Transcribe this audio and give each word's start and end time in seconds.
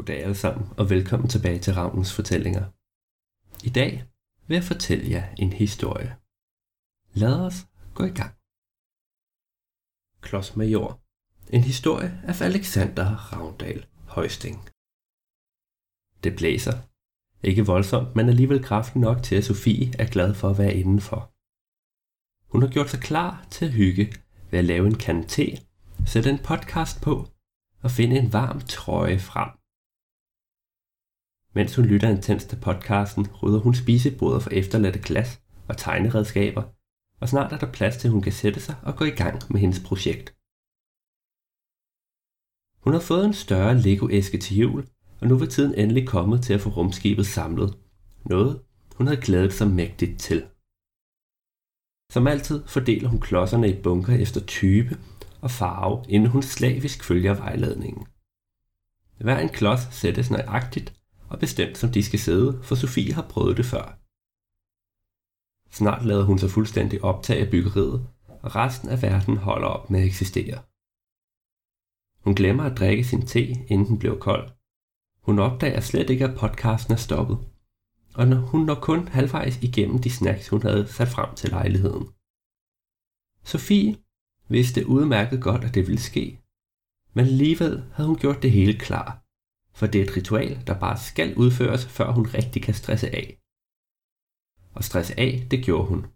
Goddag 0.00 0.22
alle 0.22 0.34
sammen, 0.34 0.68
og 0.78 0.90
velkommen 0.90 1.28
tilbage 1.28 1.58
til 1.58 1.74
Ravnens 1.74 2.12
Fortællinger. 2.14 2.64
I 3.64 3.70
dag 3.70 4.04
vil 4.46 4.54
jeg 4.54 4.64
fortælle 4.64 5.10
jer 5.10 5.34
en 5.38 5.52
historie. 5.52 6.16
Lad 7.12 7.36
os 7.46 7.58
gå 7.94 8.04
i 8.04 8.14
gang. 8.20 8.32
Klods 10.20 10.56
Major. 10.56 11.00
En 11.56 11.64
historie 11.70 12.10
af 12.24 12.40
Alexander 12.40 13.06
Ravndal 13.32 13.86
Højsting. 14.16 14.58
Det 16.24 16.36
blæser. 16.36 16.76
Ikke 17.42 17.66
voldsomt, 17.66 18.16
men 18.16 18.28
alligevel 18.28 18.64
kraften 18.64 19.00
nok 19.00 19.22
til, 19.22 19.34
at 19.36 19.44
Sofie 19.44 19.92
er 19.98 20.08
glad 20.14 20.34
for 20.34 20.48
at 20.50 20.58
være 20.58 20.74
indenfor. 20.74 21.20
Hun 22.52 22.62
har 22.62 22.70
gjort 22.74 22.90
sig 22.90 23.00
klar 23.00 23.46
til 23.50 23.64
at 23.64 23.72
hygge 23.72 24.06
ved 24.50 24.58
at 24.58 24.64
lave 24.64 24.86
en 24.86 24.98
kande 24.98 25.26
te, 25.26 25.46
sætte 26.06 26.30
en 26.30 26.38
podcast 26.50 27.02
på 27.02 27.14
og 27.82 27.90
finde 27.90 28.18
en 28.18 28.32
varm 28.32 28.60
trøje 28.60 29.18
frem. 29.18 29.59
Mens 31.54 31.76
hun 31.76 31.84
lytter 31.84 32.08
intens 32.08 32.44
til 32.44 32.56
podcasten, 32.56 33.26
rydder 33.42 33.58
hun 33.58 33.74
spisebordet 33.74 34.42
for 34.42 34.50
efterladte 34.50 34.98
glas 34.98 35.40
og 35.68 35.76
tegneredskaber, 35.76 36.62
og 37.20 37.28
snart 37.28 37.52
er 37.52 37.58
der 37.58 37.72
plads 37.72 37.96
til, 37.96 38.08
at 38.08 38.12
hun 38.12 38.22
kan 38.22 38.32
sætte 38.32 38.60
sig 38.60 38.74
og 38.82 38.96
gå 38.96 39.04
i 39.04 39.10
gang 39.10 39.42
med 39.50 39.60
hendes 39.60 39.80
projekt. 39.80 40.36
Hun 42.84 42.92
har 42.92 43.00
fået 43.00 43.24
en 43.24 43.34
større 43.34 43.78
Lego-æske 43.78 44.38
til 44.38 44.56
jul, 44.56 44.86
og 45.20 45.26
nu 45.28 45.38
var 45.38 45.46
tiden 45.46 45.74
endelig 45.74 46.08
kommet 46.08 46.42
til 46.42 46.54
at 46.54 46.60
få 46.60 46.70
rumskibet 46.70 47.26
samlet. 47.26 47.78
Noget, 48.24 48.62
hun 48.96 49.06
havde 49.06 49.20
glædet 49.20 49.52
sig 49.52 49.70
mægtigt 49.70 50.20
til. 50.20 50.46
Som 52.12 52.26
altid 52.26 52.62
fordeler 52.66 53.08
hun 53.08 53.20
klodserne 53.20 53.70
i 53.70 53.82
bunker 53.82 54.14
efter 54.14 54.40
type 54.40 54.98
og 55.40 55.50
farve, 55.50 56.04
inden 56.08 56.30
hun 56.30 56.42
slavisk 56.42 57.04
følger 57.04 57.34
vejledningen. 57.34 58.06
Hver 59.18 59.38
en 59.38 59.48
klods 59.48 59.94
sættes 59.94 60.30
nøjagtigt 60.30 60.99
og 61.30 61.38
bestemt 61.38 61.78
som 61.78 61.90
de 61.90 62.02
skal 62.02 62.18
sidde, 62.18 62.62
for 62.62 62.74
Sofie 62.74 63.12
har 63.12 63.26
prøvet 63.28 63.56
det 63.56 63.66
før. 63.66 63.86
Snart 65.70 66.04
lader 66.06 66.24
hun 66.24 66.38
sig 66.38 66.50
fuldstændig 66.50 67.04
optage 67.04 67.44
af 67.44 67.50
byggeriet, 67.50 68.08
og 68.42 68.56
resten 68.56 68.88
af 68.88 69.02
verden 69.02 69.36
holder 69.36 69.68
op 69.68 69.90
med 69.90 70.00
at 70.00 70.06
eksistere. 70.06 70.58
Hun 72.24 72.34
glemmer 72.34 72.64
at 72.64 72.78
drikke 72.78 73.04
sin 73.04 73.26
te, 73.26 73.44
inden 73.72 73.86
den 73.86 73.98
blev 73.98 74.18
kold. 74.20 74.50
Hun 75.26 75.38
opdager 75.38 75.80
slet 75.80 76.10
ikke, 76.10 76.24
at 76.24 76.38
podcasten 76.38 76.92
er 76.92 76.96
stoppet, 76.96 77.38
og 78.14 78.26
når 78.26 78.36
hun 78.36 78.66
når 78.66 78.78
kun 78.80 79.08
halvvejs 79.08 79.62
igennem 79.62 79.98
de 79.98 80.10
snacks, 80.10 80.48
hun 80.48 80.62
havde 80.62 80.86
sat 80.86 81.08
frem 81.08 81.34
til 81.34 81.50
lejligheden. 81.50 82.04
Sofie 83.44 83.96
vidste 84.48 84.86
udmærket 84.86 85.42
godt, 85.42 85.64
at 85.64 85.74
det 85.74 85.86
ville 85.86 86.00
ske, 86.00 86.40
men 87.14 87.24
alligevel 87.26 87.84
havde 87.94 88.08
hun 88.08 88.18
gjort 88.18 88.42
det 88.42 88.52
hele 88.52 88.78
klar, 88.78 89.08
for 89.72 89.86
det 89.86 90.00
er 90.00 90.04
et 90.04 90.16
ritual, 90.16 90.66
der 90.66 90.80
bare 90.80 90.98
skal 90.98 91.36
udføres, 91.36 91.86
før 91.86 92.12
hun 92.12 92.26
rigtig 92.26 92.62
kan 92.62 92.74
stresse 92.74 93.10
af. 93.10 93.38
Og 94.74 94.84
stresse 94.84 95.20
af, 95.20 95.46
det 95.50 95.64
gjorde 95.64 95.88
hun. 95.88 96.06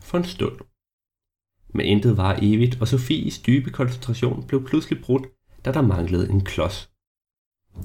For 0.00 0.18
en 0.18 0.24
stund. 0.24 0.58
Men 1.74 1.86
intet 1.86 2.16
var 2.16 2.38
evigt, 2.42 2.80
og 2.80 2.88
Sofies 2.88 3.38
dybe 3.38 3.70
koncentration 3.70 4.46
blev 4.46 4.66
pludselig 4.66 5.02
brudt, 5.04 5.26
da 5.64 5.72
der 5.72 5.82
manglede 5.82 6.30
en 6.30 6.44
klods. 6.44 6.90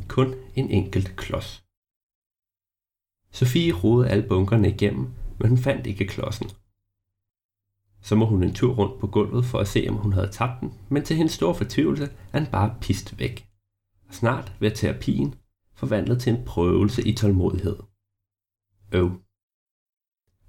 Kun 0.07 0.35
en 0.55 0.69
enkelt 0.72 1.16
klods. 1.16 1.63
Sofie 3.31 3.73
rodede 3.73 4.09
alle 4.09 4.27
bunkerne 4.27 4.69
igennem, 4.69 5.13
men 5.39 5.50
hun 5.50 5.57
fandt 5.57 5.88
ikke 5.88 6.07
klodsen. 6.07 6.50
Så 8.02 8.16
må 8.16 8.25
hun 8.25 8.44
en 8.44 8.53
tur 8.53 8.73
rundt 8.75 9.00
på 9.00 9.07
gulvet 9.07 9.45
for 9.45 9.59
at 9.59 9.67
se, 9.67 9.85
om 9.89 9.95
hun 9.95 10.13
havde 10.13 10.31
tabt 10.31 10.61
den, 10.61 10.73
men 10.89 11.03
til 11.03 11.16
hendes 11.16 11.33
store 11.33 11.55
fortvivlelse 11.55 12.09
er 12.33 12.39
den 12.39 12.52
bare 12.52 12.77
pist 12.81 13.19
væk. 13.19 13.47
Og 14.08 14.14
snart 14.14 14.56
vil 14.59 14.75
terapien 14.75 15.36
forvandlet 15.73 16.22
til 16.22 16.34
en 16.34 16.45
prøvelse 16.45 17.08
i 17.08 17.16
tålmodighed. 17.16 17.78
Øv. 18.91 19.22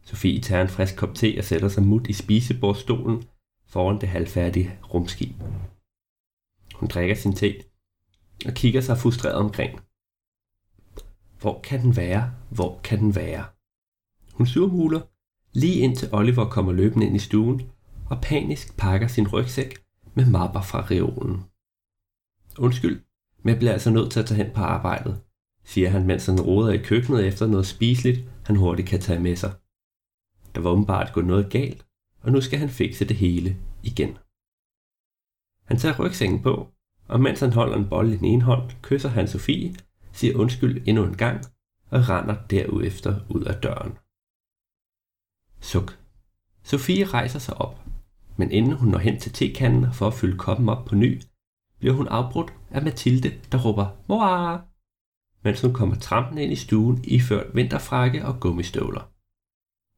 Sofie 0.02 0.40
tager 0.40 0.62
en 0.62 0.68
frisk 0.68 0.96
kop 0.96 1.14
te 1.14 1.34
og 1.38 1.44
sætter 1.44 1.68
sig 1.68 1.82
mut 1.82 2.06
i 2.06 2.12
spisebordstolen 2.12 3.24
foran 3.66 4.00
det 4.00 4.08
halvfærdige 4.08 4.78
rumskib. 4.94 5.34
Hun 6.74 6.88
drikker 6.88 7.14
sin 7.14 7.32
te 7.32 7.54
og 8.46 8.54
kigger 8.54 8.80
sig 8.80 8.98
frustreret 8.98 9.34
omkring. 9.34 9.80
Hvor 11.40 11.60
kan 11.60 11.80
den 11.82 11.96
være? 11.96 12.34
Hvor 12.50 12.80
kan 12.84 12.98
den 12.98 13.14
være? 13.14 13.44
Hun 14.32 14.46
surmuler, 14.46 15.00
lige 15.52 15.80
indtil 15.80 16.08
Oliver 16.12 16.50
kommer 16.50 16.72
løbende 16.72 17.06
ind 17.06 17.16
i 17.16 17.18
stuen 17.18 17.70
og 18.10 18.18
panisk 18.22 18.76
pakker 18.76 19.06
sin 19.06 19.32
rygsæk 19.32 19.78
med 20.14 20.30
mapper 20.30 20.60
fra 20.60 20.86
reolen. 20.90 21.44
Undskyld, 22.58 23.05
men 23.46 23.52
jeg 23.52 23.58
bliver 23.58 23.72
altså 23.72 23.90
nødt 23.90 24.12
til 24.12 24.20
at 24.20 24.26
tage 24.26 24.44
hen 24.44 24.54
på 24.54 24.60
arbejdet, 24.60 25.20
siger 25.64 25.88
han, 25.90 26.06
mens 26.06 26.26
han 26.26 26.40
roder 26.40 26.72
i 26.72 26.82
køkkenet 26.82 27.26
efter 27.26 27.46
noget 27.46 27.66
spiseligt, 27.66 28.20
han 28.44 28.56
hurtigt 28.56 28.88
kan 28.88 29.00
tage 29.00 29.20
med 29.20 29.36
sig. 29.36 29.52
Der 30.54 30.60
var 30.60 30.70
åbenbart 30.70 31.12
gået 31.12 31.26
noget 31.26 31.50
galt, 31.50 31.86
og 32.22 32.32
nu 32.32 32.40
skal 32.40 32.58
han 32.58 32.68
fikse 32.68 33.04
det 33.04 33.16
hele 33.16 33.56
igen. 33.82 34.18
Han 35.64 35.76
tager 35.76 36.00
rygsækken 36.00 36.42
på, 36.42 36.68
og 37.08 37.20
mens 37.20 37.40
han 37.40 37.52
holder 37.52 37.76
en 37.76 37.88
bold 37.88 38.12
i 38.12 38.16
den 38.16 38.24
ene 38.24 38.42
hånd, 38.42 38.70
kysser 38.82 39.08
han 39.08 39.28
Sofie, 39.28 39.74
siger 40.12 40.38
undskyld 40.38 40.88
endnu 40.88 41.04
en 41.04 41.16
gang, 41.16 41.44
og 41.90 42.08
render 42.08 42.36
derefter 42.50 43.20
ud 43.28 43.44
af 43.44 43.54
døren. 43.54 43.98
Suk. 45.60 45.98
Sofie 46.62 47.04
rejser 47.04 47.38
sig 47.38 47.56
op, 47.56 47.84
men 48.36 48.50
inden 48.50 48.72
hun 48.72 48.88
når 48.88 48.98
hen 48.98 49.20
til 49.20 49.32
tekanden 49.32 49.92
for 49.92 50.06
at 50.06 50.14
fylde 50.14 50.38
koppen 50.38 50.68
op 50.68 50.84
på 50.84 50.94
ny, 50.94 51.20
bliver 51.78 51.94
hun 51.94 52.08
afbrudt 52.08 52.52
af 52.70 52.82
Mathilde, 52.82 53.32
der 53.52 53.58
råber 53.58 53.86
Mor! 54.08 54.66
mens 55.46 55.60
hun 55.60 55.72
kommer 55.72 55.96
trampende 55.96 56.42
ind 56.42 56.52
i 56.52 56.56
stuen 56.56 57.04
iført 57.04 57.54
vinterfrakke 57.54 58.26
og 58.26 58.40
gummistøvler. 58.40 59.10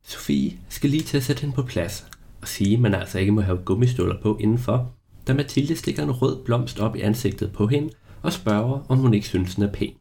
Sofie 0.02 0.58
skal 0.68 0.90
lige 0.90 1.02
til 1.02 1.16
at 1.16 1.22
sætte 1.22 1.40
hende 1.40 1.54
på 1.54 1.62
plads 1.62 2.10
og 2.40 2.48
sige, 2.48 2.74
at 2.74 2.80
man 2.80 2.94
altså 2.94 3.18
ikke 3.18 3.32
må 3.32 3.40
have 3.40 3.64
gummistøvler 3.64 4.20
på 4.22 4.36
indenfor, 4.36 4.94
da 5.26 5.34
Mathilde 5.34 5.76
stikker 5.76 6.02
en 6.02 6.10
rød 6.10 6.44
blomst 6.44 6.80
op 6.80 6.96
i 6.96 7.00
ansigtet 7.00 7.52
på 7.52 7.66
hende 7.66 7.94
og 8.22 8.32
spørger, 8.32 8.86
om 8.88 8.98
hun 8.98 9.14
ikke 9.14 9.26
synes, 9.26 9.54
den 9.54 9.64
er 9.64 9.72
pæn. 9.72 9.94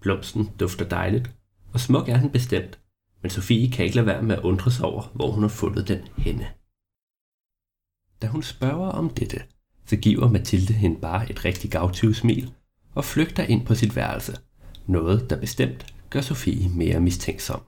Blomsten 0.00 0.50
dufter 0.60 0.88
dejligt, 0.88 1.30
og 1.72 1.80
smuk 1.80 2.08
er 2.08 2.20
den 2.20 2.30
bestemt, 2.30 2.80
men 3.22 3.30
Sofie 3.30 3.70
kan 3.70 3.84
ikke 3.84 3.96
lade 3.96 4.06
være 4.06 4.22
med 4.22 4.36
at 4.36 4.42
undre 4.42 4.70
sig 4.70 4.84
over, 4.84 5.02
hvor 5.14 5.30
hun 5.30 5.42
har 5.42 5.48
fundet 5.48 5.88
den 5.88 6.08
henne. 6.16 6.46
Da 8.22 8.26
hun 8.26 8.42
spørger 8.42 8.88
om 8.88 9.10
dette, 9.10 9.42
så 9.86 9.96
giver 9.96 10.28
Mathilde 10.28 10.72
hende 10.72 11.00
bare 11.00 11.30
et 11.30 11.44
rigtig 11.44 11.70
gavtyve 11.70 12.14
smil 12.14 12.52
og 12.94 13.04
flygter 13.04 13.42
ind 13.42 13.66
på 13.66 13.74
sit 13.74 13.96
værelse. 13.96 14.36
Noget, 14.86 15.30
der 15.30 15.40
bestemt 15.40 15.94
gør 16.10 16.20
Sofie 16.20 16.68
mere 16.68 17.00
mistænksom. 17.00 17.62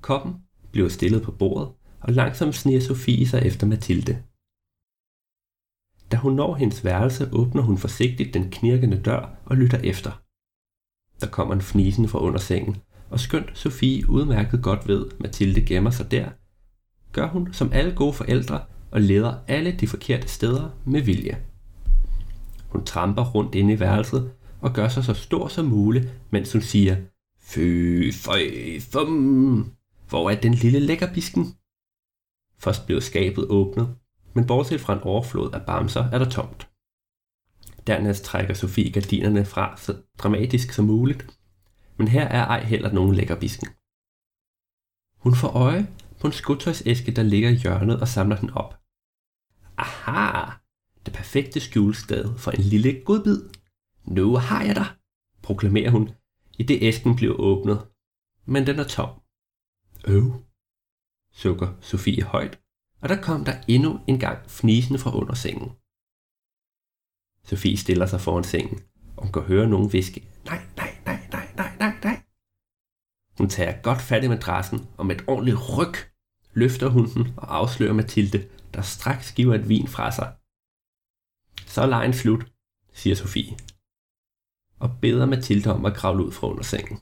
Koppen 0.00 0.34
bliver 0.72 0.88
stillet 0.88 1.22
på 1.22 1.32
bordet, 1.32 1.68
og 2.00 2.12
langsomt 2.12 2.54
sniger 2.54 2.80
Sofie 2.80 3.26
sig 3.26 3.42
efter 3.42 3.66
Mathilde. 3.66 4.22
Da 6.10 6.16
hun 6.16 6.32
når 6.32 6.54
hendes 6.54 6.84
værelse, 6.84 7.28
åbner 7.32 7.62
hun 7.62 7.78
forsigtigt 7.78 8.34
den 8.34 8.50
knirkende 8.50 9.02
dør 9.02 9.38
og 9.44 9.56
lytter 9.56 9.78
efter. 9.78 10.22
Der 11.20 11.26
kommer 11.26 11.54
en 11.54 11.62
fnisen 11.62 12.08
fra 12.08 12.20
under 12.20 12.38
sengen, 12.38 12.76
og 13.10 13.20
skønt 13.20 13.58
Sofie 13.58 14.10
udmærket 14.10 14.62
godt 14.62 14.88
ved, 14.88 15.06
Mathilde 15.20 15.66
gemmer 15.66 15.90
sig 15.90 16.10
der, 16.10 16.30
gør 17.12 17.28
hun 17.28 17.52
som 17.52 17.72
alle 17.72 17.94
gode 17.94 18.12
forældre 18.12 18.64
og 18.96 19.02
leder 19.02 19.34
alle 19.48 19.72
de 19.72 19.86
forkerte 19.86 20.28
steder 20.28 20.70
med 20.84 21.02
vilje. 21.02 21.44
Hun 22.68 22.84
tramper 22.84 23.24
rundt 23.24 23.54
inde 23.54 23.72
i 23.72 23.80
værelset 23.80 24.32
og 24.60 24.72
gør 24.72 24.88
sig 24.88 25.04
så 25.04 25.14
stor 25.14 25.48
som 25.48 25.64
muligt, 25.64 26.08
mens 26.30 26.52
hun 26.52 26.62
siger, 26.62 26.96
Fy, 27.40 28.12
føj, 28.14 28.40
fum. 28.80 29.72
Hvor 30.08 30.30
er 30.30 30.40
den 30.40 30.54
lille 30.54 30.80
lækkerbisken? 30.80 31.44
Først 32.58 32.86
blev 32.86 33.00
skabet 33.00 33.46
åbnet, 33.48 33.96
men 34.34 34.46
bortset 34.46 34.80
fra 34.80 34.92
en 34.92 35.02
overflod 35.02 35.52
af 35.52 35.66
bamser 35.66 36.04
er 36.04 36.18
der 36.18 36.30
tomt. 36.30 36.68
Dernæst 37.86 38.24
trækker 38.24 38.54
Sofie 38.54 38.92
gardinerne 38.92 39.44
fra 39.44 39.76
så 39.76 39.96
dramatisk 40.18 40.72
som 40.72 40.84
muligt, 40.84 41.26
men 41.96 42.08
her 42.08 42.24
er 42.24 42.44
ej 42.44 42.64
heller 42.64 42.92
nogen 42.92 43.14
lækkerbisken. 43.14 43.68
Hun 45.18 45.34
får 45.34 45.48
øje 45.48 45.86
på 46.20 46.26
en 46.26 46.32
skotøjsæske, 46.32 47.12
der 47.12 47.22
ligger 47.22 47.50
i 47.50 47.54
hjørnet 47.54 48.00
og 48.00 48.08
samler 48.08 48.36
den 48.36 48.50
op. 48.50 48.85
Aha! 49.78 50.50
Det 51.06 51.14
perfekte 51.14 51.60
skjulested 51.60 52.38
for 52.38 52.50
en 52.50 52.60
lille 52.60 53.02
godbid. 53.04 53.48
Nu 54.04 54.36
har 54.36 54.62
jeg 54.62 54.74
dig, 54.74 54.86
proklamerer 55.42 55.90
hun, 55.90 56.10
i 56.58 56.62
det 56.62 56.78
æsken 56.82 57.16
bliver 57.16 57.34
åbnet. 57.34 57.86
Men 58.44 58.66
den 58.66 58.78
er 58.78 58.84
tom. 58.84 59.20
Øv, 60.08 60.44
sukker 61.32 61.74
Sofie 61.80 62.22
højt, 62.22 62.60
og 63.00 63.08
der 63.08 63.22
kom 63.22 63.44
der 63.44 63.62
endnu 63.68 64.00
en 64.06 64.18
gang 64.18 64.50
fnisen 64.50 64.98
fra 64.98 65.16
under 65.16 65.34
sengen. 65.34 65.70
Sofie 67.44 67.76
stiller 67.76 68.06
sig 68.06 68.20
foran 68.20 68.44
sengen, 68.44 68.80
og 69.16 69.22
hun 69.22 69.32
kan 69.32 69.42
høre 69.42 69.68
nogen 69.68 69.92
viske, 69.92 70.28
nej, 70.44 70.60
nej, 70.76 70.98
nej, 71.04 71.28
nej, 71.32 71.48
nej, 71.56 71.76
nej, 71.78 71.94
nej. 72.04 72.22
Hun 73.38 73.48
tager 73.48 73.82
godt 73.82 74.02
fat 74.02 74.24
i 74.24 74.28
madrassen, 74.28 74.86
og 74.96 75.06
med 75.06 75.16
et 75.16 75.24
ordentligt 75.26 75.78
ryg 75.78 75.94
løfter 76.52 76.88
hun 76.88 77.14
den 77.14 77.34
og 77.36 77.56
afslører 77.56 77.92
Mathilde, 77.92 78.48
der 78.76 78.82
straks 78.82 79.32
giver 79.32 79.54
et 79.54 79.68
vin 79.68 79.88
fra 79.88 80.10
sig. 80.10 80.36
Så 81.66 81.82
er 81.82 81.86
lejen 81.86 82.12
slut, 82.12 82.52
siger 82.92 83.16
Sofie. 83.16 83.56
og 84.78 84.90
beder 85.02 85.26
Mathilde 85.26 85.74
om 85.74 85.84
at 85.84 85.96
kravle 85.96 86.24
ud 86.26 86.32
fra 86.32 86.46
under 86.46 86.62
sengen. 86.62 86.98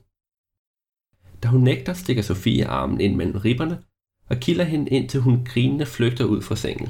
Da 1.43 1.47
hun 1.47 1.61
nægter, 1.61 1.93
stikker 1.93 2.23
Sofie 2.23 2.65
armen 2.67 3.01
ind 3.01 3.15
mellem 3.15 3.37
ribberne 3.37 3.83
og 4.29 4.37
kilder 4.37 4.63
hende 4.63 4.89
ind 4.89 5.09
til 5.09 5.19
hun 5.19 5.45
grinende 5.45 5.85
flygter 5.85 6.25
ud 6.25 6.41
fra 6.41 6.55
sengen. 6.55 6.89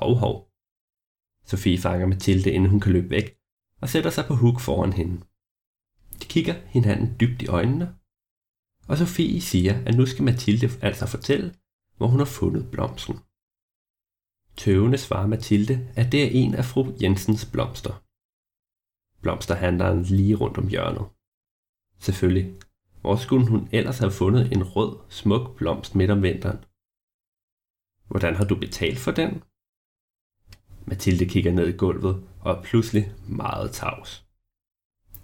Hov, 0.00 0.14
hov. 0.14 0.36
Sofie 1.46 1.78
fanger 1.78 2.06
Mathilde, 2.06 2.52
inden 2.52 2.70
hun 2.70 2.80
kan 2.80 2.92
løbe 2.92 3.10
væk, 3.10 3.38
og 3.80 3.88
sætter 3.88 4.10
sig 4.10 4.24
på 4.28 4.34
huk 4.34 4.60
foran 4.60 4.92
hende. 4.92 5.16
De 6.20 6.26
kigger 6.34 6.54
hinanden 6.66 7.16
dybt 7.20 7.42
i 7.42 7.46
øjnene, 7.46 7.86
og 8.88 8.98
Sofie 8.98 9.40
siger, 9.40 9.74
at 9.86 9.94
nu 9.96 10.06
skal 10.06 10.24
Mathilde 10.24 10.68
altså 10.82 11.06
fortælle, 11.06 11.54
hvor 11.96 12.06
hun 12.06 12.18
har 12.18 12.30
fundet 12.40 12.70
blomsten. 12.70 13.16
Tøvende 14.56 14.98
svarer 14.98 15.26
Mathilde, 15.26 15.88
at 15.96 16.12
det 16.12 16.24
er 16.24 16.30
en 16.32 16.54
af 16.54 16.64
fru 16.64 16.92
Jensens 17.02 17.50
blomster. 17.52 18.02
Blomsterhandleren 19.22 20.02
lige 20.02 20.34
rundt 20.34 20.58
om 20.58 20.68
hjørnet. 20.68 21.04
Selvfølgelig. 21.98 22.54
Hvor 23.00 23.16
skulle 23.16 23.50
hun 23.50 23.68
ellers 23.72 23.98
have 23.98 24.10
fundet 24.10 24.52
en 24.52 24.62
rød, 24.64 24.98
smuk 25.08 25.56
blomst 25.56 25.94
midt 25.94 26.10
om 26.10 26.22
vinteren? 26.22 26.64
Hvordan 28.08 28.34
har 28.36 28.44
du 28.44 28.56
betalt 28.56 28.98
for 28.98 29.10
den? 29.10 29.42
Mathilde 30.86 31.26
kigger 31.26 31.52
ned 31.52 31.68
i 31.68 31.76
gulvet 31.76 32.26
og 32.40 32.52
er 32.52 32.62
pludselig 32.62 33.12
meget 33.28 33.70
tavs. 33.72 34.26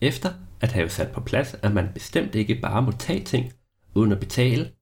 Efter 0.00 0.34
at 0.60 0.72
have 0.72 0.88
sat 0.88 1.12
på 1.12 1.20
plads, 1.20 1.54
at 1.54 1.74
man 1.74 1.92
bestemt 1.94 2.34
ikke 2.34 2.60
bare 2.60 2.82
må 2.82 2.92
tage 2.92 3.24
ting 3.24 3.52
uden 3.94 4.12
at 4.12 4.20
betale, 4.20 4.72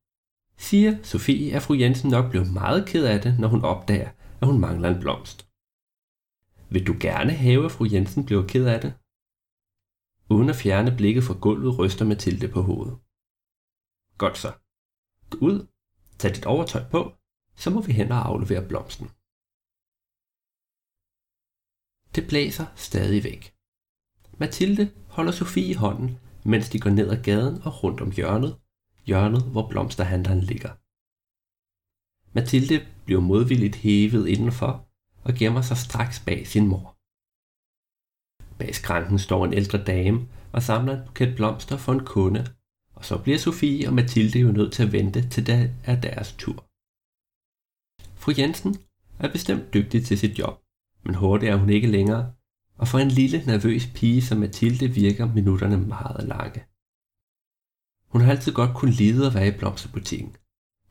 siger 0.57 0.97
Sofie, 1.03 1.57
at 1.57 1.63
fru 1.63 1.75
Jensen 1.75 2.11
nok 2.11 2.31
blev 2.31 2.47
meget 2.47 2.87
ked 2.87 3.05
af 3.05 3.21
det, 3.21 3.39
når 3.39 3.49
hun 3.49 3.65
opdager, 3.65 4.11
at 4.41 4.47
hun 4.49 4.61
mangler 4.61 4.89
en 4.91 5.01
blomst. 5.01 5.39
Vil 6.73 6.87
du 6.87 6.95
gerne 7.01 7.33
have, 7.33 7.65
at 7.65 7.73
fru 7.73 7.85
Jensen 7.93 8.27
bliver 8.27 8.47
ked 8.53 8.67
af 8.75 8.81
det? 8.81 8.93
Uden 10.35 10.49
at 10.51 10.61
fjerne 10.63 10.97
blikket 10.97 11.25
fra 11.25 11.39
gulvet, 11.45 11.79
ryster 11.79 12.05
Mathilde 12.05 12.49
på 12.49 12.61
hovedet. 12.69 12.97
Godt 14.19 14.37
så. 14.39 14.51
Gå 15.31 15.37
ud, 15.49 15.67
tag 16.19 16.31
dit 16.35 16.47
overtøj 16.47 16.85
på, 16.91 17.01
så 17.57 17.71
må 17.71 17.81
vi 17.83 17.93
hen 17.93 18.13
og 18.13 18.27
aflevere 18.29 18.69
blomsten. 18.69 19.07
Det 22.15 22.29
blæser 22.29 22.67
stadig 22.77 23.25
væk. 23.25 23.43
Mathilde 24.41 24.85
holder 25.09 25.33
Sofie 25.33 25.71
i 25.71 25.81
hånden, 25.85 26.19
mens 26.45 26.69
de 26.69 26.81
går 26.81 26.91
ned 26.91 27.09
ad 27.11 27.23
gaden 27.23 27.63
og 27.63 27.73
rundt 27.83 28.01
om 28.01 28.11
hjørnet, 28.13 28.53
hjørnet, 29.07 29.43
hvor 29.53 29.69
blomsterhandleren 29.69 30.41
ligger. 30.41 30.73
Mathilde 32.35 32.87
bliver 33.05 33.21
modvilligt 33.21 33.77
hævet 33.77 34.29
indenfor 34.29 34.89
og 35.25 35.35
gemmer 35.35 35.63
sig 35.63 35.77
straks 35.77 36.21
bag 36.21 36.47
sin 36.47 36.67
mor. 36.67 36.97
Bag 38.59 38.75
skranken 38.75 39.19
står 39.19 39.45
en 39.45 39.55
ældre 39.55 39.85
dame 39.85 40.29
og 40.53 40.63
samler 40.63 40.93
en 40.97 41.07
buket 41.07 41.37
blomster 41.37 41.77
for 41.77 41.93
en 41.93 42.05
kunde, 42.05 42.45
og 42.95 43.05
så 43.05 43.19
bliver 43.23 43.39
Sofie 43.39 43.89
og 43.89 43.95
Mathilde 43.95 44.39
jo 44.39 44.53
nødt 44.53 44.73
til 44.73 44.83
at 44.83 44.93
vente 44.93 45.29
til 45.29 45.47
det 45.47 45.75
er 45.85 46.01
deres 46.01 46.33
tur. 46.33 46.59
Fru 48.21 48.33
Jensen 48.39 48.77
er 49.19 49.33
bestemt 49.33 49.75
dygtig 49.75 50.05
til 50.05 50.19
sit 50.19 50.39
job, 50.39 50.63
men 51.05 51.15
hurtigt 51.15 51.53
er 51.53 51.57
hun 51.57 51.71
ikke 51.71 51.89
længere, 51.89 52.33
og 52.77 52.89
for 52.89 52.99
en 52.99 53.09
lille 53.09 53.39
nervøs 53.47 53.87
pige 53.95 54.23
som 54.23 54.39
Mathilde 54.39 54.89
virker 54.89 55.33
minutterne 55.35 55.77
meget 55.77 56.29
lange. 56.29 56.61
Hun 58.13 58.21
har 58.21 58.31
altid 58.31 58.53
godt 58.53 58.77
kunne 58.77 58.91
lide 59.03 59.27
at 59.27 59.35
være 59.35 59.49
i 59.49 59.59
blomsterbutikken, 59.59 60.37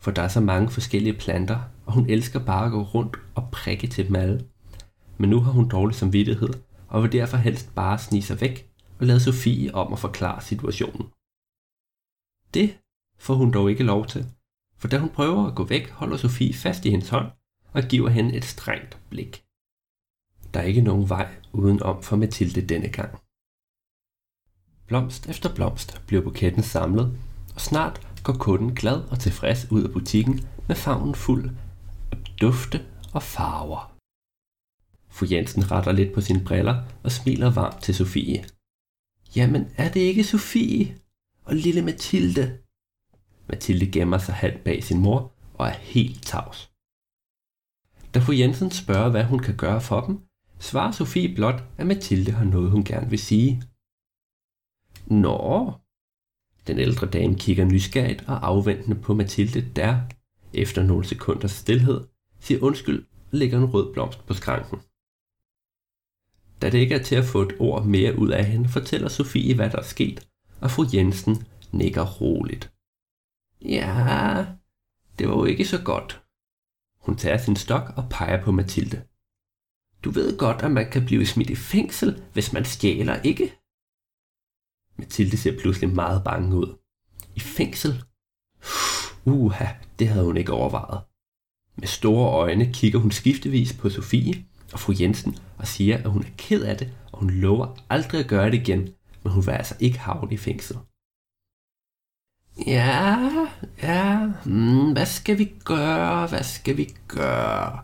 for 0.04 0.12
der 0.12 0.22
er 0.22 0.28
så 0.28 0.42
mange 0.42 0.70
forskellige 0.70 1.18
planter, 1.20 1.60
og 1.86 1.94
hun 1.94 2.10
elsker 2.10 2.46
bare 2.46 2.66
at 2.66 2.72
gå 2.72 2.82
rundt 2.82 3.18
og 3.36 3.50
prikke 3.52 3.88
til 3.88 4.08
dem 4.08 4.16
alle. 4.16 4.48
Men 5.18 5.30
nu 5.30 5.40
har 5.40 5.52
hun 5.52 5.70
dårlig 5.70 5.96
samvittighed, 5.96 6.50
og 6.88 7.04
vil 7.04 7.12
derfor 7.12 7.38
helst 7.38 7.76
bare 7.76 8.00
snige 8.00 8.24
sig 8.24 8.42
væk 8.42 8.70
og 9.00 9.06
lade 9.06 9.20
Sofie 9.20 9.76
om 9.76 9.94
at 9.94 10.00
forklare 10.00 10.42
situationen. 10.42 11.08
Det 12.54 12.78
får 13.18 13.34
hun 13.34 13.54
dog 13.54 13.70
ikke 13.70 13.84
lov 13.84 14.06
til, 14.06 14.26
for 14.78 14.88
da 14.88 14.98
hun 14.98 15.10
prøver 15.10 15.48
at 15.48 15.56
gå 15.56 15.64
væk, 15.64 15.90
holder 15.90 16.18
Sofie 16.18 16.54
fast 16.54 16.86
i 16.86 16.90
hendes 16.90 17.10
hånd 17.10 17.32
og 17.74 17.84
giver 17.84 18.10
hende 18.10 18.36
et 18.36 18.46
strengt 18.46 19.00
blik. 19.10 19.44
Der 20.54 20.60
er 20.60 20.64
ikke 20.64 20.82
nogen 20.82 21.10
vej 21.10 21.36
udenom 21.54 22.04
for 22.04 22.16
Mathilde 22.16 22.62
denne 22.62 22.90
gang. 22.90 23.20
Blomst 24.88 25.30
efter 25.30 25.56
blomst 25.56 26.02
bliver 26.08 26.24
buketten 26.24 26.64
samlet, 26.64 27.18
og 27.56 27.62
snart 27.62 28.08
går 28.24 28.34
kunden 28.34 28.76
glad 28.76 29.04
og 29.12 29.20
tilfreds 29.20 29.72
ud 29.72 29.84
af 29.84 29.92
butikken 29.92 30.48
med 30.68 30.76
favnen 30.76 31.16
fuld 31.16 31.50
af 32.12 32.18
dufte 32.42 32.86
og 33.14 33.24
farver. 33.24 33.94
Fru 35.10 35.26
Jensen 35.32 35.72
retter 35.72 35.92
lidt 35.92 36.14
på 36.14 36.22
sine 36.22 36.44
briller 36.46 36.84
og 37.04 37.12
smiler 37.12 37.50
varmt 37.52 37.84
til 37.84 37.96
Sofie. 37.96 38.46
Jamen, 39.36 39.68
er 39.78 39.92
det 39.92 40.00
ikke 40.00 40.24
Sofie? 40.24 40.98
Og 41.46 41.56
lille 41.56 41.82
Mathilde? 41.82 42.58
Mathilde 43.50 43.92
gemmer 43.92 44.18
sig 44.18 44.36
halvt 44.36 44.64
bag 44.64 44.84
sin 44.84 45.00
mor 45.00 45.32
og 45.54 45.68
er 45.68 45.72
helt 45.72 46.24
tavs. 46.24 46.72
Da 48.14 48.20
fru 48.20 48.32
Jensen 48.32 48.72
spørger, 48.72 49.10
hvad 49.10 49.24
hun 49.24 49.40
kan 49.40 49.58
gøre 49.58 49.82
for 49.82 50.02
dem, 50.02 50.20
svarer 50.60 50.92
Sofie 50.92 51.36
blot, 51.36 51.64
at 51.78 51.88
Mathilde 51.88 52.32
har 52.32 52.46
noget, 52.46 52.72
hun 52.72 52.84
gerne 52.84 53.10
vil 53.10 53.20
sige. 53.20 53.64
Nå, 55.08 55.74
den 56.68 56.80
ældre 56.80 57.08
dame 57.08 57.36
kigger 57.36 57.66
nysgerrigt 57.66 58.24
og 58.28 58.48
afventende 58.48 58.96
på 58.96 59.14
Mathilde, 59.14 59.62
der, 59.76 60.02
efter 60.54 60.84
nogle 60.84 61.06
sekunders 61.06 61.52
stillhed, 61.52 62.02
siger 62.40 62.64
undskyld 62.64 63.06
og 63.32 63.38
lægger 63.38 63.58
en 63.58 63.66
rød 63.66 63.94
blomst 63.94 64.26
på 64.26 64.34
skranken. 64.34 64.80
Da 66.62 66.70
det 66.70 66.78
ikke 66.78 66.96
er 66.96 67.04
til 67.04 67.16
at 67.16 67.26
få 67.26 67.42
et 67.42 67.56
ord 67.60 67.86
mere 67.86 68.20
ud 68.20 68.30
af 68.30 68.46
hende, 68.46 68.70
fortæller 68.70 69.08
Sofie, 69.08 69.56
hvad 69.56 69.70
der 69.70 69.78
er 69.78 69.84
sket, 69.84 70.28
og 70.62 70.72
fru 70.72 70.86
Jensen 70.94 71.48
nikker 71.72 72.06
roligt. 72.06 72.74
Ja, 73.62 74.46
det 75.20 75.30
var 75.30 75.36
jo 75.36 75.46
ikke 75.46 75.66
så 75.66 75.84
godt. 75.84 76.24
Hun 77.00 77.16
tager 77.18 77.38
sin 77.38 77.56
stok 77.56 77.94
og 77.98 78.08
peger 78.10 78.44
på 78.44 78.52
Mathilde. 78.52 79.04
Du 80.04 80.12
ved 80.12 80.38
godt, 80.38 80.62
at 80.62 80.72
man 80.72 80.92
kan 80.92 81.06
blive 81.06 81.26
smidt 81.26 81.50
i 81.50 81.56
fængsel, 81.56 82.24
hvis 82.34 82.54
man 82.54 82.66
stjæler, 82.66 83.22
ikke? 83.22 83.54
Mathilde 84.98 85.38
ser 85.38 85.60
pludselig 85.60 85.90
meget 85.90 86.24
bange 86.24 86.56
ud. 86.56 86.78
I 87.36 87.40
fængsel? 87.40 88.04
Uha, 89.26 89.68
det 90.00 90.08
havde 90.08 90.26
hun 90.26 90.38
ikke 90.38 90.54
overvejet. 90.54 91.02
Med 91.76 91.88
store 91.88 92.32
øjne 92.32 92.74
kigger 92.74 93.00
hun 93.00 93.12
skiftevis 93.12 93.74
på 93.74 93.90
Sofie 93.90 94.46
og 94.74 94.80
fru 94.80 94.94
Jensen 95.00 95.38
og 95.58 95.68
siger, 95.68 95.98
at 95.98 96.10
hun 96.10 96.22
er 96.22 96.30
ked 96.38 96.64
af 96.64 96.78
det, 96.78 96.94
og 97.12 97.20
hun 97.20 97.30
lover 97.30 97.78
aldrig 97.90 98.20
at 98.20 98.30
gøre 98.30 98.52
det 98.52 98.62
igen, 98.62 98.90
men 99.24 99.34
hun 99.34 99.46
vil 99.46 99.52
altså 99.52 99.76
ikke 99.80 100.00
havne 100.00 100.34
i 100.34 100.38
fængsel. 100.38 100.78
Ja, 102.68 103.48
ja, 103.82 104.32
hmm, 104.46 104.92
hvad 104.92 105.06
skal 105.06 105.38
vi 105.38 105.54
gøre, 105.66 106.28
hvad 106.28 106.44
skal 106.44 106.78
vi 106.78 106.96
gøre? 107.08 107.84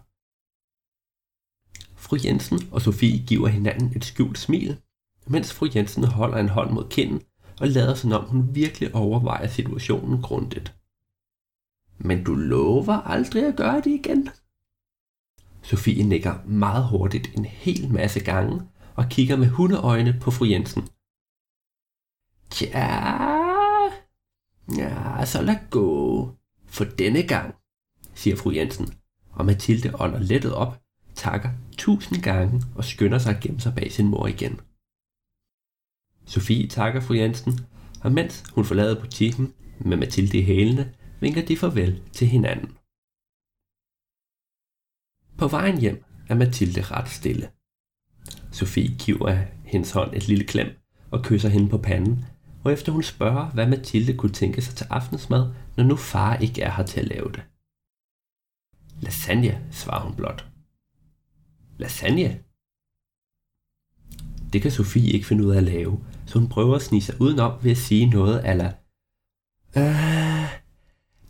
Fru 1.95 2.17
Jensen 2.25 2.59
og 2.71 2.81
Sofie 2.81 3.25
giver 3.25 3.47
hinanden 3.47 3.93
et 3.95 4.05
skjult 4.05 4.37
smil, 4.37 4.81
mens 5.29 5.53
fru 5.53 5.67
Jensen 5.75 6.03
holder 6.03 6.37
en 6.37 6.49
hånd 6.49 6.71
mod 6.71 6.89
kinden 6.89 7.21
og 7.59 7.67
lader 7.67 7.95
som 7.95 8.11
om 8.11 8.25
hun 8.25 8.55
virkelig 8.55 8.95
overvejer 8.95 9.47
situationen 9.47 10.21
grundigt. 10.21 10.75
Men 11.97 12.23
du 12.23 12.35
lover 12.35 12.93
aldrig 12.93 13.45
at 13.45 13.55
gøre 13.55 13.81
det 13.81 13.87
igen? 13.87 14.29
Sofie 15.61 16.03
nikker 16.03 16.35
meget 16.45 16.87
hurtigt 16.87 17.29
en 17.37 17.45
hel 17.45 17.93
masse 17.93 18.19
gange 18.19 18.61
og 18.95 19.05
kigger 19.09 19.35
med 19.35 19.47
hundeøjne 19.47 20.19
på 20.21 20.31
fru 20.31 20.45
Jensen. 20.45 20.87
Tja, 22.49 22.89
ja, 24.77 25.25
så 25.25 25.41
lad 25.41 25.55
gå. 25.69 26.29
For 26.67 26.83
denne 26.83 27.23
gang, 27.23 27.55
siger 28.13 28.35
fru 28.35 28.51
Jensen, 28.51 28.93
og 29.31 29.45
Mathilde 29.45 30.01
ånder 30.01 30.19
lettet 30.19 30.53
op, 30.53 30.81
takker 31.15 31.49
tusind 31.77 32.21
gange 32.21 32.61
og 32.75 32.85
skynder 32.85 33.17
sig 33.17 33.35
at 33.35 33.41
gemme 33.43 33.59
sig 33.59 33.75
bag 33.75 33.91
sin 33.91 34.07
mor 34.07 34.27
igen. 34.27 34.59
Sofie 36.29 36.67
takker 36.67 37.01
fru 37.01 37.13
Jensen, 37.13 37.59
og 38.03 38.11
mens 38.11 38.43
hun 38.55 38.65
forlader 38.65 39.01
butikken 39.01 39.53
med 39.79 39.97
Mathilde 39.97 40.37
i 40.37 40.41
hælene, 40.41 40.93
vinker 41.19 41.45
de 41.45 41.57
farvel 41.57 42.03
til 42.11 42.27
hinanden. 42.27 42.69
På 45.37 45.47
vejen 45.47 45.79
hjem 45.79 46.03
er 46.29 46.35
Mathilde 46.35 46.81
ret 46.81 47.09
stille. 47.09 47.49
Sofie 48.51 48.95
giver 48.97 49.45
hendes 49.63 49.91
hånd 49.91 50.13
et 50.13 50.27
lille 50.27 50.43
klem 50.43 50.67
og 51.11 51.23
kysser 51.23 51.49
hende 51.49 51.69
på 51.69 51.77
panden, 51.77 52.25
og 52.63 52.73
efter 52.73 52.91
hun 52.91 53.03
spørger, 53.03 53.49
hvad 53.49 53.67
Mathilde 53.67 54.17
kunne 54.17 54.31
tænke 54.31 54.61
sig 54.61 54.75
til 54.75 54.87
aftensmad, 54.89 55.53
når 55.77 55.83
nu 55.83 55.95
far 55.95 56.35
ikke 56.35 56.61
er 56.61 56.71
her 56.71 56.85
til 56.85 56.99
at 56.99 57.07
lave 57.07 57.31
det. 57.31 57.43
Lasagne, 59.01 59.67
svarer 59.71 60.05
hun 60.05 60.15
blot. 60.15 60.45
Lasagne? 61.77 62.43
Det 64.53 64.61
kan 64.61 64.71
Sofie 64.71 65.11
ikke 65.11 65.27
finde 65.27 65.45
ud 65.45 65.51
af 65.51 65.57
at 65.57 65.63
lave, 65.63 65.99
så 66.25 66.39
hun 66.39 66.49
prøver 66.49 66.75
at 66.75 66.81
snige 66.81 67.01
sig 67.01 67.21
udenom 67.21 67.63
ved 67.63 67.71
at 67.71 67.77
sige 67.77 68.05
noget 68.05 68.41
ala 68.43 68.73
øh, 69.77 70.29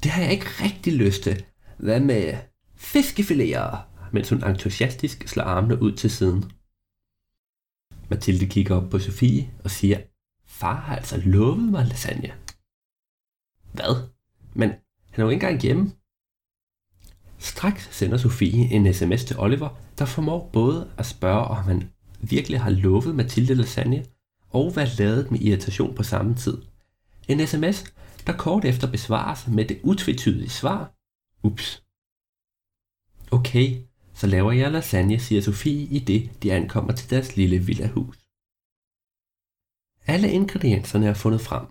det 0.04 0.12
har 0.12 0.22
jeg 0.22 0.32
ikke 0.32 0.46
rigtig 0.46 0.94
lyst 0.94 1.24
til. 1.24 1.46
Hvad 1.78 2.00
med 2.00 2.38
fiskefiléer? 2.78 3.78
Mens 4.12 4.30
hun 4.30 4.44
entusiastisk 4.44 5.28
slår 5.28 5.44
armene 5.44 5.82
ud 5.82 5.92
til 5.92 6.12
siden. 6.12 6.52
Mathilde 8.10 8.46
kigger 8.48 8.76
op 8.76 8.90
på 8.90 9.00
Sofie 9.00 9.54
og 9.64 9.72
siger, 9.72 10.02
far 10.46 10.76
har 10.76 10.96
altså 10.96 11.18
lovet 11.26 11.72
mig 11.72 11.86
lasagne. 11.86 12.34
Hvad? 13.74 14.10
Men 14.54 14.70
han 15.10 15.22
er 15.22 15.24
jo 15.24 15.30
ikke 15.30 15.46
engang 15.46 15.62
hjemme. 15.62 15.92
Straks 17.38 17.90
sender 17.92 18.18
Sofie 18.18 18.72
en 18.72 18.94
sms 18.94 19.26
til 19.26 19.40
Oliver, 19.40 19.70
der 19.98 20.06
formår 20.06 20.50
både 20.54 20.92
at 20.98 21.06
spørge, 21.06 21.44
om 21.44 21.64
han 21.64 21.90
virkelig 22.22 22.60
har 22.60 22.70
lovet 22.70 23.16
Mathilde 23.16 23.56
lasagne, 23.56 24.06
og 24.50 24.76
være 24.76 24.88
lavet 24.98 25.32
med 25.32 25.40
irritation 25.40 25.96
på 25.96 26.04
samme 26.04 26.36
tid. 26.36 26.58
En 27.28 27.48
sms, 27.48 27.94
der 28.28 28.38
kort 28.38 28.66
efter 28.66 28.92
besvares 28.92 29.48
med 29.48 29.66
det 29.66 29.80
utvetydige 29.84 30.50
svar. 30.50 30.94
Ups. 31.44 31.84
Okay, 33.32 33.82
så 34.14 34.28
laver 34.28 34.52
jeg 34.52 34.72
lasagne, 34.72 35.20
siger 35.20 35.42
Sofie 35.42 35.86
i 35.86 36.00
det, 36.00 36.44
de 36.44 36.54
ankommer 36.54 36.94
til 36.94 37.10
deres 37.10 37.36
lille 37.36 37.60
villahus. 37.60 38.18
Alle 40.08 40.32
ingredienserne 40.32 41.08
er 41.08 41.14
fundet 41.14 41.42
frem. 41.42 41.66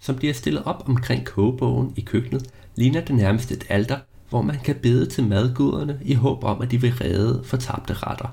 Som 0.00 0.18
de 0.18 0.28
er 0.28 0.34
stillet 0.34 0.64
op 0.64 0.88
omkring 0.88 1.26
kogebogen 1.26 1.94
i 1.96 2.00
køkkenet, 2.00 2.54
ligner 2.76 3.04
det 3.04 3.16
nærmest 3.16 3.50
et 3.50 3.66
alter, 3.68 4.00
hvor 4.28 4.42
man 4.42 4.58
kan 4.60 4.80
bede 4.82 5.06
til 5.06 5.26
madguderne 5.26 6.00
i 6.04 6.14
håb 6.14 6.44
om, 6.44 6.62
at 6.62 6.70
de 6.70 6.80
vil 6.80 6.92
redde 6.92 7.44
fortabte 7.44 7.94
retter. 7.94 8.28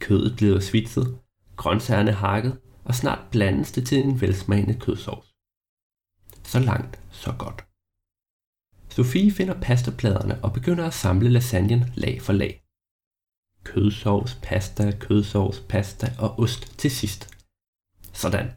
Kødet 0.00 0.36
bliver 0.36 0.60
svitset, 0.60 1.18
grøntsagerne 1.56 2.12
hakket, 2.12 2.60
og 2.84 2.94
snart 2.94 3.30
blandes 3.30 3.72
det 3.72 3.86
til 3.86 3.98
en 3.98 4.20
velsmagende 4.20 4.74
kødsovs. 4.80 5.34
Så 6.44 6.58
langt, 6.58 7.00
så 7.10 7.34
godt. 7.38 7.64
Sofie 8.88 9.30
finder 9.30 9.60
pastapladerne 9.60 10.44
og 10.44 10.52
begynder 10.52 10.86
at 10.86 10.94
samle 10.94 11.30
lasagnen 11.30 11.84
lag 11.94 12.22
for 12.22 12.32
lag. 12.32 12.62
Kødsovs, 13.64 14.38
pasta, 14.42 14.96
kødsovs, 15.00 15.60
pasta 15.68 16.06
og 16.18 16.38
ost 16.38 16.78
til 16.78 16.90
sidst. 16.90 17.38
Sådan. 18.12 18.50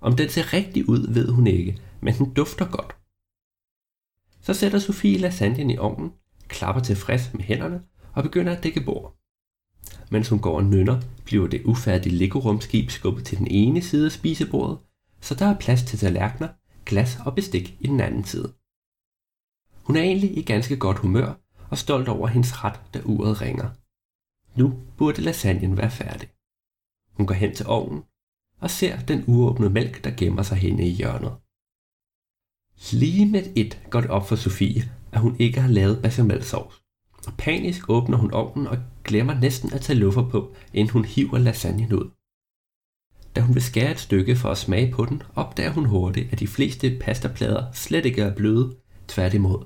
Om 0.00 0.16
den 0.16 0.28
ser 0.28 0.52
rigtig 0.52 0.88
ud, 0.88 1.12
ved 1.14 1.28
hun 1.30 1.46
ikke, 1.46 1.82
men 2.00 2.14
den 2.14 2.34
dufter 2.34 2.70
godt. 2.70 2.96
Så 4.40 4.54
sætter 4.54 4.78
Sofie 4.78 5.18
lasagnen 5.18 5.70
i 5.70 5.78
ovnen, 5.78 6.12
klapper 6.48 6.82
tilfreds 6.82 7.34
med 7.34 7.44
hænderne 7.44 7.82
og 8.12 8.22
begynder 8.22 8.56
at 8.56 8.62
dække 8.62 8.80
bord. 8.80 9.17
Mens 10.10 10.28
hun 10.28 10.38
går 10.38 10.56
og 10.56 10.64
nynner, 10.64 11.00
bliver 11.24 11.46
det 11.46 11.64
ufærdige 11.64 12.16
legorumskib 12.16 12.90
skubbet 12.90 13.24
til 13.24 13.38
den 13.38 13.46
ene 13.46 13.82
side 13.82 14.06
af 14.06 14.12
spisebordet, 14.12 14.78
så 15.20 15.34
der 15.34 15.46
er 15.46 15.58
plads 15.58 15.82
til 15.82 15.98
tallerkener, 15.98 16.48
glas 16.86 17.18
og 17.26 17.34
bestik 17.34 17.76
i 17.80 17.86
den 17.86 18.00
anden 18.00 18.24
side. 18.24 18.52
Hun 19.82 19.96
er 19.96 20.02
egentlig 20.02 20.38
i 20.38 20.42
ganske 20.42 20.76
godt 20.76 20.98
humør 20.98 21.34
og 21.70 21.78
stolt 21.78 22.08
over 22.08 22.26
hendes 22.28 22.64
ret, 22.64 22.80
da 22.94 23.00
uret 23.04 23.40
ringer. 23.40 23.68
Nu 24.58 24.74
burde 24.96 25.22
lasagnen 25.22 25.76
være 25.76 25.90
færdig. 25.90 26.28
Hun 27.12 27.26
går 27.26 27.34
hen 27.34 27.54
til 27.54 27.66
ovnen 27.66 28.02
og 28.60 28.70
ser 28.70 29.00
den 29.00 29.24
uåbnede 29.26 29.70
mælk, 29.70 30.04
der 30.04 30.10
gemmer 30.16 30.42
sig 30.42 30.56
henne 30.56 30.88
i 30.88 30.90
hjørnet. 30.90 31.32
Lige 32.92 33.26
med 33.26 33.42
et 33.56 33.80
går 33.90 34.00
det 34.00 34.10
op 34.10 34.28
for 34.28 34.36
Sofie, 34.36 34.82
at 35.12 35.20
hun 35.20 35.36
ikke 35.38 35.60
har 35.60 35.68
lavet 35.68 36.02
bechamelsauce. 36.02 36.80
Og 37.26 37.32
panisk 37.38 37.90
åbner 37.90 38.16
hun 38.16 38.30
ovnen 38.30 38.66
og 38.66 38.78
glemmer 39.08 39.34
næsten 39.40 39.72
at 39.72 39.80
tage 39.80 39.98
luffer 39.98 40.28
på, 40.30 40.40
inden 40.74 40.92
hun 40.92 41.04
hiver 41.04 41.38
lasagnen 41.38 41.92
ud. 41.92 42.10
Da 43.34 43.40
hun 43.40 43.54
vil 43.54 43.62
skære 43.62 43.92
et 43.92 43.98
stykke 44.06 44.36
for 44.36 44.50
at 44.50 44.58
smage 44.58 44.92
på 44.92 45.04
den, 45.04 45.22
opdager 45.42 45.70
hun 45.70 45.84
hurtigt, 45.84 46.32
at 46.32 46.40
de 46.40 46.46
fleste 46.46 46.98
pastaplader 47.00 47.72
slet 47.72 48.06
ikke 48.06 48.22
er 48.22 48.34
bløde, 48.34 48.76
tværtimod. 49.08 49.60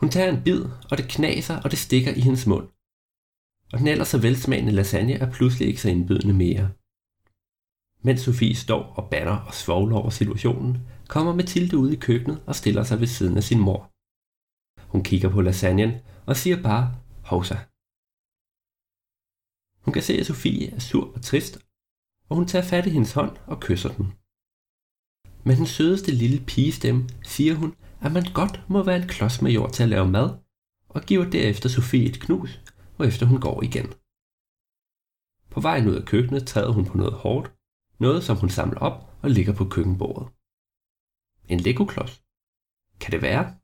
Hun 0.00 0.10
tager 0.10 0.30
en 0.32 0.42
bid, 0.44 0.62
og 0.90 0.98
det 0.98 1.08
knaser, 1.08 1.56
og 1.64 1.70
det 1.70 1.78
stikker 1.78 2.12
i 2.14 2.20
hendes 2.20 2.46
mund. 2.46 2.68
Og 3.72 3.78
den 3.78 3.86
ellers 3.86 4.08
så 4.08 4.18
velsmagende 4.18 4.72
lasagne 4.72 5.14
er 5.14 5.32
pludselig 5.32 5.68
ikke 5.68 5.80
så 5.80 5.88
indbydende 5.88 6.34
mere. 6.34 6.70
Mens 8.02 8.20
Sofie 8.20 8.54
står 8.54 8.82
og 8.82 9.10
banner 9.10 9.36
og 9.36 9.54
svogler 9.54 9.96
over 9.96 10.10
situationen, 10.10 10.78
kommer 11.08 11.34
Mathilde 11.34 11.76
ud 11.78 11.90
i 11.90 11.96
køkkenet 11.96 12.42
og 12.46 12.54
stiller 12.54 12.82
sig 12.82 13.00
ved 13.00 13.06
siden 13.06 13.36
af 13.36 13.42
sin 13.42 13.58
mor. 13.58 13.90
Hun 14.92 15.02
kigger 15.02 15.28
på 15.28 15.40
lasagnen 15.40 15.92
og 16.26 16.36
siger 16.36 16.62
bare, 16.62 16.94
hovsa. 17.32 17.56
Hun 19.84 19.92
kan 19.94 20.02
se, 20.02 20.14
at 20.20 20.26
Sofie 20.26 20.66
er 20.76 20.82
sur 20.88 21.06
og 21.16 21.22
trist, 21.22 21.54
og 22.28 22.36
hun 22.36 22.46
tager 22.46 22.68
fat 22.70 22.86
i 22.86 22.94
hendes 22.96 23.12
hånd 23.12 23.34
og 23.52 23.56
kysser 23.66 23.92
den. 23.98 24.06
Med 25.46 25.56
den 25.60 25.68
sødeste 25.76 26.12
lille 26.22 26.40
pigestemme 26.50 27.02
siger 27.34 27.54
hun, 27.54 27.70
at 28.04 28.12
man 28.12 28.26
godt 28.40 28.56
må 28.72 28.78
være 28.82 29.00
en 29.02 29.08
klods 29.08 29.42
med 29.42 29.50
jord 29.52 29.72
til 29.72 29.82
at 29.82 29.88
lave 29.88 30.08
mad, 30.08 30.28
og 30.88 31.00
giver 31.02 31.30
derefter 31.30 31.68
Sofie 31.68 32.08
et 32.08 32.20
knus, 32.24 32.50
efter 33.08 33.26
hun 33.26 33.40
går 33.40 33.62
igen. 33.62 33.88
På 35.50 35.60
vejen 35.60 35.88
ud 35.88 35.94
af 35.94 36.06
køkkenet 36.06 36.46
træder 36.46 36.72
hun 36.72 36.86
på 36.86 36.96
noget 36.96 37.12
hårdt, 37.12 37.54
noget 37.98 38.24
som 38.24 38.36
hun 38.36 38.50
samler 38.50 38.80
op 38.80 38.98
og 39.22 39.30
ligger 39.30 39.54
på 39.54 39.64
køkkenbordet. 39.64 40.28
En 41.52 41.60
Lego-klods. 41.60 42.14
Kan 43.00 43.12
det 43.12 43.22
være? 43.22 43.59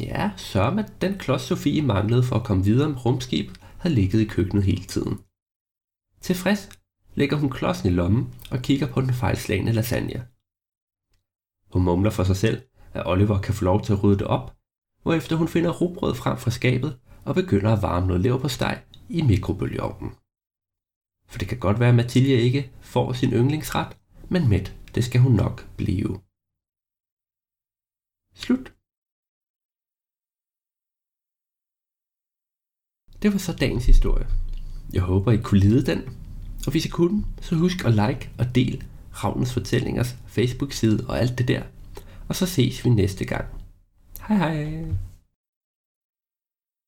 Ja, 0.00 0.30
sørme 0.36 0.84
at 0.84 1.00
den 1.00 1.18
klods 1.18 1.42
Sofie 1.42 1.82
manglede 1.82 2.22
for 2.22 2.36
at 2.36 2.44
komme 2.44 2.64
videre 2.64 2.88
med 2.88 3.06
rumskib, 3.06 3.50
havde 3.78 3.94
ligget 3.94 4.20
i 4.20 4.24
køkkenet 4.24 4.64
hele 4.64 4.84
tiden. 4.84 5.20
Tilfreds 6.20 6.68
lægger 7.14 7.36
hun 7.36 7.50
klodsen 7.50 7.88
i 7.88 7.92
lommen 7.92 8.34
og 8.50 8.58
kigger 8.58 8.86
på 8.92 9.00
den 9.00 9.14
fejlslagende 9.14 9.72
lasagne. 9.72 10.26
Hun 11.72 11.82
mumler 11.82 12.10
for 12.10 12.24
sig 12.24 12.36
selv, 12.36 12.62
at 12.94 13.06
Oliver 13.06 13.40
kan 13.40 13.54
få 13.54 13.64
lov 13.64 13.82
til 13.82 13.92
at 13.92 14.04
rydde 14.04 14.18
det 14.18 14.26
op, 14.26 14.56
hvorefter 15.02 15.36
hun 15.36 15.48
finder 15.48 15.70
rugbrød 15.70 16.14
frem 16.14 16.38
fra 16.38 16.50
skabet 16.50 16.98
og 17.24 17.34
begynder 17.34 17.72
at 17.72 17.82
varme 17.82 18.06
noget 18.06 18.22
lever 18.22 18.38
på 18.38 18.48
steg 18.48 18.82
i 19.08 19.22
mikrobølgeovnen. 19.22 20.10
For 21.28 21.38
det 21.38 21.48
kan 21.48 21.58
godt 21.58 21.80
være, 21.80 21.88
at 21.88 21.94
Mathilde 21.94 22.32
ikke 22.32 22.72
får 22.80 23.12
sin 23.12 23.32
yndlingsret, 23.32 23.96
men 24.28 24.48
med 24.48 24.64
det 24.94 25.04
skal 25.04 25.20
hun 25.20 25.32
nok 25.32 25.68
blive. 25.76 26.20
Slut. 28.34 28.75
Det 33.26 33.34
var 33.34 33.38
så 33.38 33.52
dagens 33.52 33.86
historie. 33.86 34.26
Jeg 34.92 35.02
håber, 35.02 35.32
I 35.32 35.36
kunne 35.36 35.60
lide 35.60 35.86
den. 35.86 36.02
Og 36.66 36.70
hvis 36.70 36.84
I 36.84 36.88
kunne, 36.88 37.24
så 37.40 37.56
husk 37.56 37.84
at 37.84 37.92
like 37.92 38.30
og 38.38 38.54
del 38.54 38.82
Ravnens 39.24 39.52
Fortællingers 39.52 40.16
Facebook-side 40.26 41.04
og 41.08 41.20
alt 41.20 41.38
det 41.38 41.48
der. 41.48 41.62
Og 42.28 42.36
så 42.36 42.46
ses 42.46 42.84
vi 42.84 42.90
næste 42.90 43.24
gang. 43.24 43.44
Hej 44.28 44.36
hej! 44.36 44.84